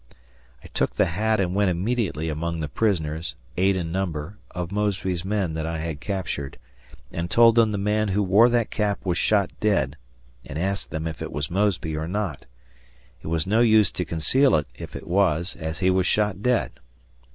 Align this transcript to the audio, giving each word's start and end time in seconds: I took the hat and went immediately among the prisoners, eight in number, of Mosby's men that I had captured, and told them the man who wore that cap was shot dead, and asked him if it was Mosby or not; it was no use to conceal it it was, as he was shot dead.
I 0.63 0.67
took 0.73 0.95
the 0.95 1.05
hat 1.05 1.39
and 1.39 1.53
went 1.53 1.69
immediately 1.69 2.27
among 2.27 2.59
the 2.59 2.67
prisoners, 2.67 3.35
eight 3.55 3.75
in 3.75 3.91
number, 3.91 4.39
of 4.49 4.71
Mosby's 4.71 5.23
men 5.23 5.53
that 5.53 5.67
I 5.67 5.77
had 5.77 6.01
captured, 6.01 6.57
and 7.11 7.29
told 7.29 7.53
them 7.53 7.71
the 7.71 7.77
man 7.77 8.07
who 8.07 8.23
wore 8.23 8.49
that 8.49 8.71
cap 8.71 9.05
was 9.05 9.19
shot 9.19 9.51
dead, 9.59 9.97
and 10.43 10.57
asked 10.57 10.91
him 10.91 11.05
if 11.05 11.21
it 11.21 11.31
was 11.31 11.51
Mosby 11.51 11.95
or 11.95 12.07
not; 12.07 12.45
it 13.21 13.27
was 13.27 13.45
no 13.45 13.59
use 13.61 13.91
to 13.91 14.03
conceal 14.03 14.55
it 14.55 14.65
it 14.73 15.05
was, 15.07 15.55
as 15.57 15.77
he 15.85 15.91
was 15.91 16.07
shot 16.07 16.41
dead. 16.41 16.71